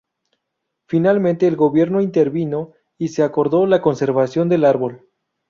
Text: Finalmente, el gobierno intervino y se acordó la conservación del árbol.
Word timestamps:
Finalmente, 0.87 1.45
el 1.45 1.55
gobierno 1.55 2.01
intervino 2.01 2.71
y 2.97 3.09
se 3.09 3.21
acordó 3.21 3.67
la 3.67 3.83
conservación 3.83 4.49
del 4.49 4.65
árbol. 4.65 5.07